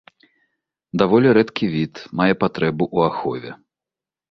[1.01, 3.49] Даволі рэдкі від, мае патрэбу ў ахове.